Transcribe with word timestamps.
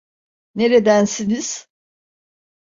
Neredensiniz? 0.55 1.67